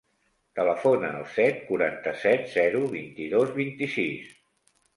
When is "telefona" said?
0.59-1.11